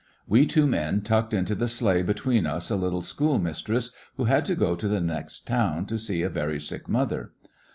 [0.25, 4.55] We two men tucked into the sleigh between ns a little schoolmistress who had to
[4.55, 7.33] go to the next town to see a very sick mother.